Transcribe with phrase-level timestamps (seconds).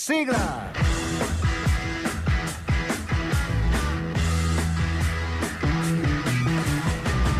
[0.00, 0.72] Sigla!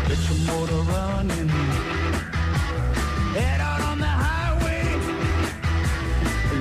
[0.07, 1.49] Get your motor running.
[3.33, 4.83] Head out on the highway,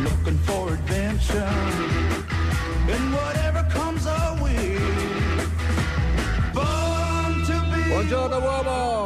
[0.07, 1.53] looking for adventure.
[2.95, 4.79] And whatever comes our way.
[6.55, 7.83] Born to be.
[7.91, 9.00] Buongiorno uomo!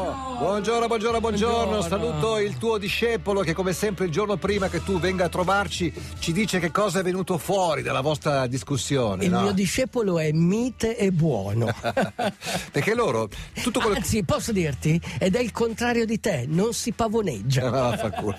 [0.45, 1.79] Buongiorno, buongiorno, buongiorno.
[1.79, 1.89] Buongiorno.
[1.89, 5.91] Saluto il tuo discepolo che come sempre il giorno prima che tu venga a trovarci
[6.19, 9.25] ci dice che cosa è venuto fuori dalla vostra discussione.
[9.25, 9.41] Il no?
[9.41, 11.73] mio discepolo è mite e buono.
[12.71, 13.30] Perché loro,
[13.62, 14.02] tutto quello che...
[14.02, 17.71] Anzi, posso dirti, ed è il contrario di te, non si pavoneggia.
[17.71, 18.37] Ah, fa culo.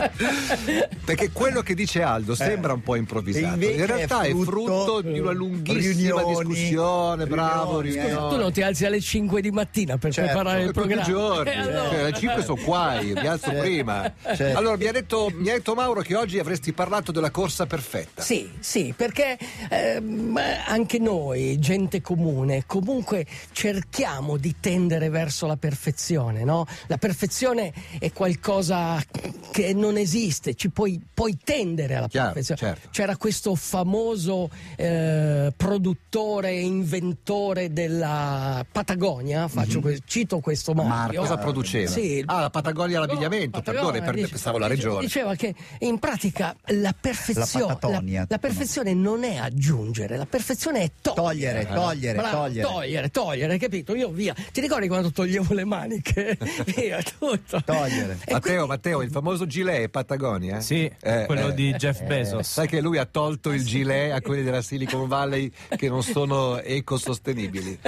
[1.04, 3.64] Perché quello che dice Aldo sembra un po' improvvisato.
[3.64, 7.26] In realtà è è frutto, frutto di una lunghissima riunioni, discussione.
[7.26, 8.34] Bravo, riunioni, riunioni.
[8.34, 11.02] Tu non ti alzi alle 5 di mattina per Certo, preparare il programma.
[11.02, 11.88] giorni, E allora?
[11.90, 14.12] Cioè, alle 5 sono qua, io mi alzo prima.
[14.34, 14.58] certo.
[14.58, 18.22] Allora, mi ha, detto, mi ha detto Mauro che oggi avresti parlato della corsa perfetta.
[18.22, 26.44] Sì, sì, perché ehm, anche noi, gente comune, comunque cerchiamo di tendere verso la perfezione,
[26.44, 26.66] no?
[26.86, 29.02] La perfezione è qualcosa
[29.52, 32.60] che non esiste, ci puoi, puoi tendere alla Chiaro, perfezione.
[32.74, 32.88] certo.
[32.90, 41.20] C'era questo famoso eh, produttore, inventore della Patagonia, faccio que- cito questo marchio.
[41.20, 41.90] Cosa produceva?
[41.90, 42.22] Sì.
[42.26, 45.00] Ah, la Patagonia l'abbigliamento, No, perdone, per, dice- pensavo la regione.
[45.00, 50.82] Diceva che in pratica la perfezione, La la- la perfezione non è aggiungere, la perfezione
[50.82, 51.18] è togliere.
[51.20, 52.68] Togliere, togliere, Bravo, togliere.
[52.68, 53.94] togliere, togliere, capito?
[53.94, 54.34] Io via.
[54.52, 56.36] Ti ricordi quando toglievo le maniche?
[56.76, 57.62] via, tutto.
[57.64, 58.18] Togliere.
[58.24, 60.58] E Matteo, quindi- Matteo, il famoso gilet è Patagonia?
[60.58, 60.60] eh?
[60.60, 61.54] Sì, Eh, quello eh.
[61.54, 62.48] di Jeff Bezos.
[62.50, 66.58] Sai che lui ha tolto il gilet a quelli della Silicon Valley che non sono
[66.60, 67.78] ecosostenibili.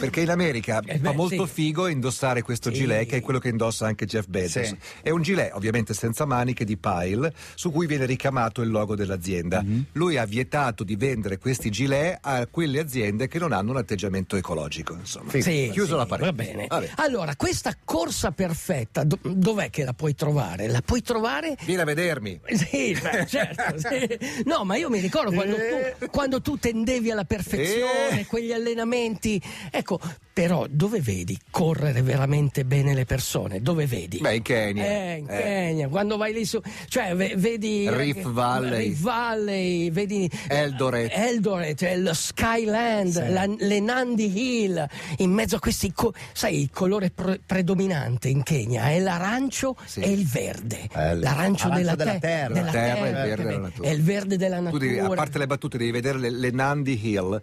[0.00, 1.52] Perché in America Eh beh, fa molto sì.
[1.52, 2.80] figo indossare questo Sì.
[2.80, 4.66] gilet che è quello che indossa anche Jeff Bezos.
[4.66, 4.76] Sì.
[5.02, 9.62] È un gilet ovviamente senza maniche di Pile su cui viene ricamato il logo dell'azienda.
[9.62, 9.84] Mhm.
[9.92, 14.36] Lui ha vietato di vendere questi gilet a quelle aziende che non hanno un atteggiamento
[14.36, 14.94] ecologico.
[14.94, 15.30] Insomma.
[15.30, 16.20] Sì, Chiuso sì, la parentesi.
[16.52, 16.66] Va bene.
[16.68, 16.90] Vabbè.
[16.96, 20.68] Allora, questa corsa perfetta, do- dov'è che la puoi trovare?
[20.68, 22.40] La puoi trovare Vieni a vedermi.
[22.72, 23.78] Sì, beh, certo.
[23.78, 24.18] sì.
[24.44, 28.26] No, ma io mi ricordo quando tu, quando tu tendevi alla perfezione, Eh.
[28.26, 29.40] quegli allenamenti.
[29.70, 29.98] Ecco,
[30.32, 33.60] però dove vedi correre veramente bene le persone?
[33.60, 34.18] Dove vedi?
[34.18, 34.84] Beh, in Kenya.
[34.84, 35.42] Eh, in Eh.
[35.42, 38.88] Kenya, quando vai lì su, cioè ve- vedi Rift Valley.
[38.88, 41.10] Rift Valley, vedi Eldoret.
[41.14, 44.30] Eldoret, il Skyland, la- le Nandi
[44.62, 44.86] Hill,
[45.18, 50.00] in mezzo a questi, co- sai, il colore pre- predominante in Kenya è l'arancio Sì.
[50.00, 50.88] e il verde.
[50.92, 51.20] Bello.
[51.34, 52.54] L'arancio Arancio della, della te- terra.
[52.54, 53.62] della Terra terra, il verde che della vedi.
[53.62, 53.88] natura.
[53.88, 54.84] È il verde della Tu natura.
[54.84, 57.42] devi, a parte le battute, devi vedere le, le Nandi Hill.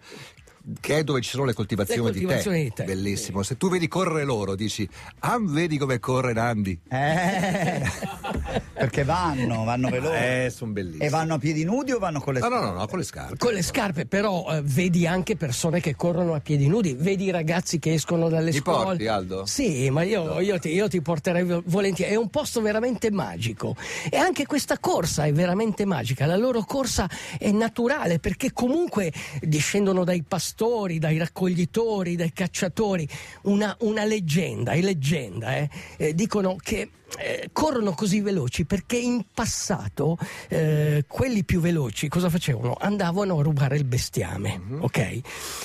[0.80, 2.84] Che è dove ci sono le coltivazioni, Le coltivazioni di tè.
[2.84, 3.42] Bellissimo.
[3.42, 4.86] Se tu vedi correre loro, dici,
[5.20, 6.78] ah, vedi come corre Nandi.
[6.88, 7.80] Eh,
[8.74, 10.14] perché vanno, vanno veloci.
[10.16, 11.04] Eh, sono bellissimi.
[11.04, 12.72] E vanno a piedi nudi o vanno con le No, no, scarpe?
[12.72, 13.36] no, no, con le scarpe.
[13.38, 17.30] Con le scarpe, però eh, vedi anche persone che corrono a piedi nudi, vedi i
[17.30, 18.84] ragazzi che escono dalle Mi scuole.
[18.84, 19.46] porti, Aldo?
[19.46, 22.12] Sì, ma io, io ti, io ti porterei vo- volentieri.
[22.12, 23.74] È un posto veramente magico.
[24.10, 26.26] E anche questa corsa è veramente magica.
[26.26, 33.08] La loro corsa è naturale perché comunque discendono dai pastori, dai raccoglitori, dai cacciatori.
[33.42, 35.70] Una, una leggenda, è leggenda, eh.
[35.96, 40.16] Eh, dicono che eh, corrono così veloci perché in passato
[40.48, 42.76] eh, quelli più veloci cosa facevano?
[42.80, 45.20] Andavano a rubare il bestiame, ok?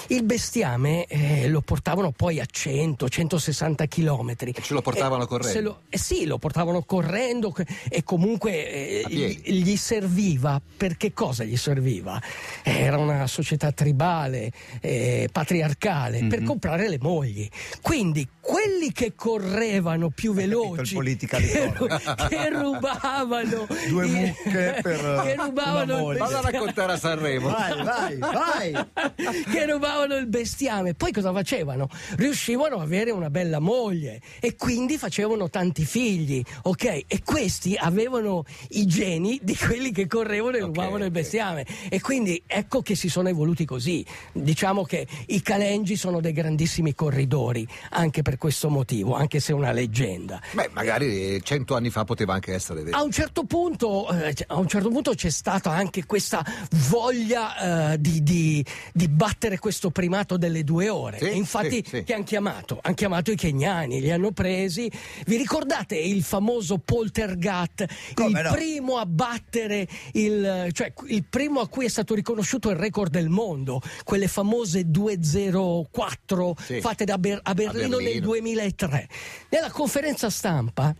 [0.07, 4.51] Il bestiame eh, lo portavano poi a 100-160 chilometri.
[4.55, 5.53] E ce lo portavano correndo?
[5.53, 7.53] se lo- eh sì, lo portavano correndo
[7.89, 10.61] e comunque eh, gli, gli serviva.
[10.77, 12.21] Per che cosa gli serviva?
[12.63, 14.51] Era una società tribale,
[14.81, 17.47] eh, patriarcale, per comprare le mogli.
[17.81, 25.93] Quindi quelli che correvano più veloci, politically che, rubavano Due mucche per, che rubavano una
[25.95, 26.17] il moglie.
[26.19, 27.49] Vado a raccontare a Sanremo.
[27.49, 28.87] Vai, vai, vai.
[29.51, 30.93] che rubavano il bestiame.
[30.93, 31.89] Poi cosa facevano?
[32.17, 36.83] Riuscivano ad avere una bella moglie e quindi facevano tanti figli, ok?
[37.07, 41.11] E questi avevano i geni di quelli che correvano e Ok, rubavano il ok.
[41.11, 41.65] bestiame.
[41.89, 44.05] E quindi ecco che si sono evoluti così.
[44.33, 49.55] Diciamo che i Kalenji sono dei grandissimi corridori, anche per questo motivo, anche se è
[49.55, 50.41] una leggenda.
[50.51, 52.97] Beh, magari cento anni fa poteva anche essere vero.
[52.97, 56.43] A un certo punto, eh, c- a un certo punto c'è stata anche questa
[56.89, 61.17] voglia eh, di, di- di battere questo primato delle due ore.
[61.19, 62.03] Sì, e infatti sì, sì.
[62.03, 62.79] che hanno chiamato?
[62.81, 64.91] Hanno chiamato i keniani, li hanno presi.
[65.25, 68.51] Vi ricordate il famoso Poltergat, Come il no?
[68.53, 73.29] primo a battere il, cioè il primo a cui è stato riconosciuto il record del
[73.29, 76.81] mondo, quelle famose 204 Sì.
[76.81, 78.25] fatte da Ber- a Berlino nel Berlino.
[78.25, 79.07] 2003.
[79.49, 80.93] Nella conferenza stampa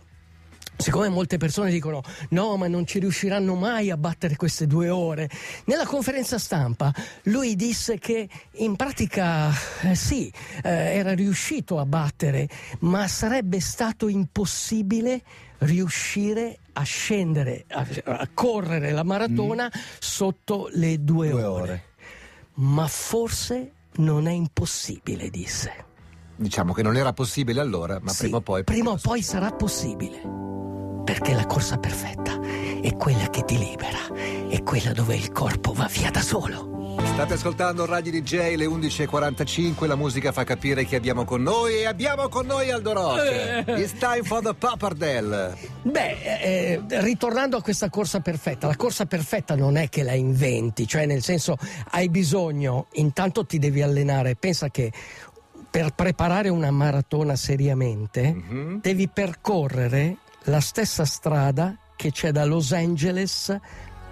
[0.78, 5.28] Siccome molte persone dicono no, ma non ci riusciranno mai a battere queste due ore,
[5.64, 6.92] nella conferenza stampa
[7.24, 9.50] lui disse che in pratica
[9.82, 10.30] eh, sì,
[10.62, 12.48] eh, era riuscito a battere,
[12.80, 15.22] ma sarebbe stato impossibile
[15.58, 21.62] riuscire a scendere, a, a correre la maratona sotto le due, Due ore.
[21.62, 21.84] ore.
[22.56, 25.84] Ma forse non è impossibile, disse.
[26.36, 28.64] Diciamo che non era possibile allora, ma Sì, prima o poi.
[28.64, 30.20] prima o poi sarà possibile.
[31.06, 32.36] Perché la corsa perfetta
[32.82, 33.98] è quella che ti libera,
[34.48, 36.74] è quella dove il corpo va via da solo.
[37.14, 41.86] State ascoltando Radio DJ, le 11.45, la musica fa capire chi abbiamo con noi e
[41.86, 43.64] abbiamo con noi Aldo Rock.
[43.78, 45.56] It's time for the Pappardelle.
[45.82, 50.88] Beh, eh, ritornando a questa corsa perfetta, la corsa perfetta non è che la inventi,
[50.88, 51.56] cioè nel senso
[51.92, 54.90] hai bisogno, intanto ti devi allenare, pensa che
[55.70, 58.80] per preparare una maratona seriamente Mhm.
[58.80, 60.16] devi percorrere
[60.46, 63.56] la stessa strada che c'è da Los Angeles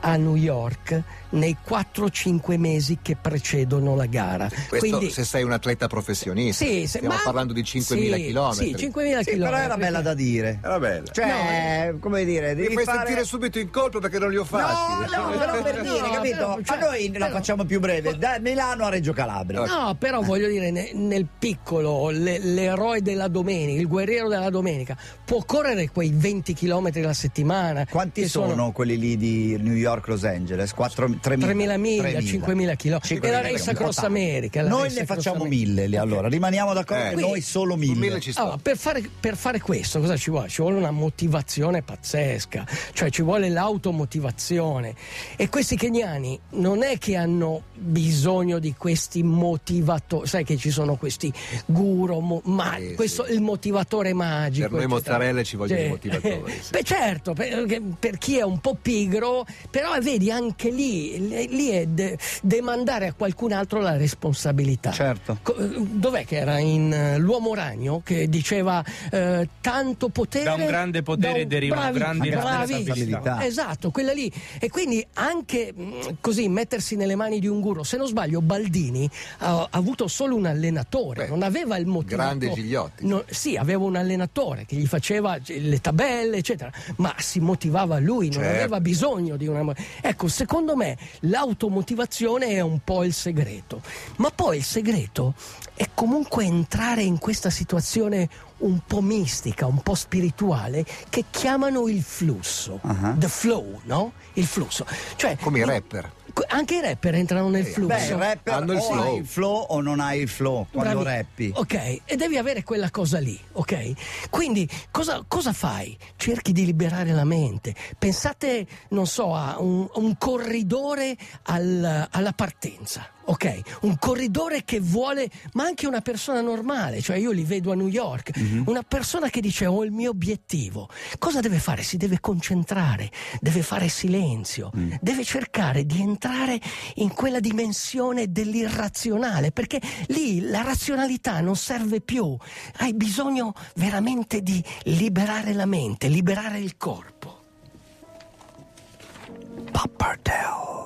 [0.06, 4.48] a New York nei 4-5 mesi che precedono la gara.
[4.68, 6.64] Questo se sei un atleta professionista.
[6.64, 7.82] Sì, se- Stiamo ma- parlando di 5.000
[8.16, 8.66] sì, chilometri.
[8.66, 9.38] Sì, 5.000 Sì, chilometri.
[9.38, 10.58] però era bella da dire.
[10.62, 11.10] Era bella.
[11.10, 12.98] Cioè, come dire, Mi devi fai fare...
[12.98, 15.10] sentire subito in colpa perché non li ho fatti.
[15.14, 16.58] No, no, però per dire, No, capito?
[16.62, 19.64] cioè, Ma noi la facciamo più breve, da Milano a Reggio Calabria.
[19.64, 24.96] No, però voglio dire, ne- nel piccolo, le- l'eroe della domenica, il guerriero della domenica,
[25.24, 27.86] può correre quei 20 km alla settimana.
[27.88, 30.72] Quanti che sono, quelli lì di New York, Los Angeles?
[30.72, 33.30] 4, 3.000 miglia, 5.000 km.
[33.30, 34.62] La Race Across America.
[34.62, 35.56] Noi ne facciamo America.
[35.64, 37.20] mille lì allora, rimaniamo d'accordo Eh.
[37.20, 37.94] noi solo Su mille.
[37.94, 38.40] mille ci sto.
[38.42, 40.48] Allora, per, fare, per fare questo cosa ci vuole?
[40.48, 44.94] Ci vuole una motivazione pazzesca, cioè ci vuole l'automotivazione.
[45.36, 50.96] E questi keniani non è che hanno bisogno di questi motivatori, sai che ci sono
[50.96, 51.32] questi
[51.66, 53.32] guru, mo- ma Sì, questo sì.
[53.32, 54.68] il motivatore magico.
[54.68, 56.70] Per noi mozzarelle ci vogliono i Cioè, motivatori, sì.
[56.72, 59.44] Beh certo, per, per chi è un po' pigro,
[59.84, 64.90] però vedi anche lì, lì è de- demandare a qualcun altro la responsabilità.
[64.92, 65.38] Certo.
[65.42, 70.64] Co- Dov'è che era in eh, L'uomo ragno che diceva eh, tanto potere Da un
[70.64, 72.78] grande potere un- deriva bravi- grandi bravissimo.
[72.78, 73.44] responsabilità.
[73.44, 74.32] Esatto, quella lì.
[74.58, 77.82] E quindi anche mh, così mettersi nelle mani di un guru.
[77.84, 79.08] Se non sbaglio, Baldini
[79.40, 82.16] ha, ha avuto solo un allenatore, Beh, non aveva il motivo.
[82.16, 83.06] grande Gigliotti.
[83.06, 88.30] No, sì, aveva un allenatore che gli faceva le tabelle, eccetera, ma si motivava lui,
[88.30, 88.48] non Certo.
[88.62, 89.72] aveva bisogno di una.
[90.00, 93.82] Ecco, secondo me l'automotivazione è un po' il segreto.
[94.16, 95.34] Ma poi il segreto
[95.74, 98.28] è comunque entrare in questa situazione
[98.58, 102.78] un po' mistica, un po' spirituale, che chiamano il flusso.
[102.82, 103.14] Ah.
[103.16, 104.12] The flow, no?
[104.34, 104.86] Il flusso.
[105.16, 106.10] Cioè, Come i rapper.
[106.48, 107.86] Anche i rapper entrano nel flusso.
[107.94, 109.02] Beh, il rapper Hanno il o flow.
[109.04, 111.16] hai il flow o non hai il flow quando Bravi.
[111.16, 111.52] rappi.
[111.54, 114.28] Ok, e devi avere quella cosa lì, ok?
[114.30, 115.96] Quindi cosa, cosa fai?
[116.16, 117.74] Cerchi di liberare la mente.
[117.98, 123.08] Pensate, non so, a un, un corridore al- alla partenza.
[123.26, 127.74] Ok, un corridore che vuole, ma anche una persona normale, cioè io li vedo a
[127.74, 128.32] New York,
[128.66, 131.82] una persona che dice ho il mio obiettivo, cosa deve fare?
[131.82, 133.10] Si deve concentrare,
[133.40, 136.60] deve fare silenzio, deve cercare di entrare
[136.96, 142.36] in quella dimensione dell'irrazionale, perché lì la razionalità non serve più,
[142.78, 147.42] hai bisogno veramente di liberare la mente, liberare il corpo.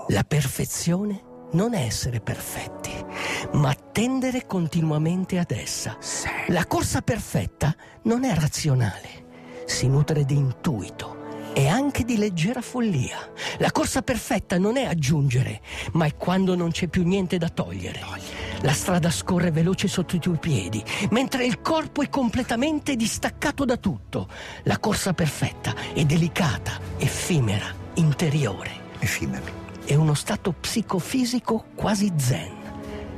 [0.09, 2.93] La perfezione non è essere perfetti,
[3.53, 5.97] ma tendere continuamente ad essa.
[6.49, 9.27] La corsa perfetta non è razionale,
[9.67, 11.17] si nutre di intuito
[11.55, 13.19] e anche di leggera follia.
[13.59, 15.61] La corsa perfetta non è aggiungere,
[15.93, 18.01] ma è quando non c'è più niente da togliere.
[18.63, 23.77] La strada scorre veloce sotto i tuoi piedi, mentre il corpo è completamente distaccato da
[23.77, 24.29] tutto.
[24.65, 29.68] La corsa perfetta è delicata, effimera, interiore Effimero.
[29.89, 32.53] È uno stato psicofisico quasi zen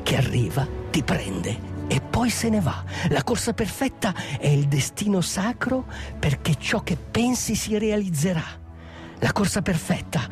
[0.04, 1.58] che arriva, ti prende
[1.88, 2.84] e poi se ne va.
[3.08, 5.86] La corsa perfetta è il destino sacro
[6.16, 8.44] perché ciò che pensi si realizzerà.
[9.18, 10.28] La corsa perfetta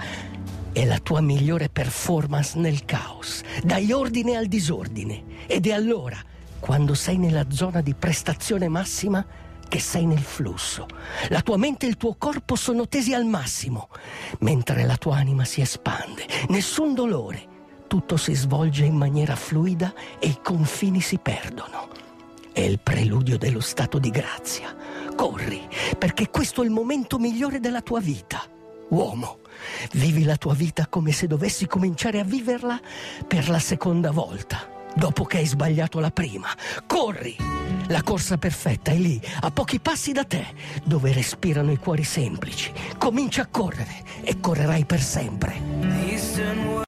[0.71, 5.25] è la tua migliore performance nel caos, dai ordine al disordine.
[5.49, 6.19] Ed è allora,
[6.61, 9.27] quando sei nella zona di prestazione massima,
[9.69, 10.87] che sei nel flusso.
[11.29, 13.89] La tua mente e il tuo corpo sono tesi al massimo,
[14.41, 16.27] mentre la tua anima si espande.
[16.49, 17.57] Nessun dolore.
[17.87, 21.89] Tutto si svolge in maniera fluida e i confini si perdono.
[22.53, 24.75] È il preludio dello stato di grazia.
[25.15, 28.43] Corri, perché questo è il momento migliore della tua vita.
[28.91, 29.39] Uomo,
[29.93, 32.81] vivi la tua vita come se dovessi cominciare a viverla
[33.27, 34.77] per la seconda volta.
[34.99, 36.49] Dopo che hai sbagliato la prima.
[36.85, 37.37] Corri!
[37.87, 40.45] La corsa perfetta è lì, a pochi passi da te,
[40.85, 42.73] dove respirano i cuori semplici.
[42.99, 46.87] Comincia a correre e correrai per sempre.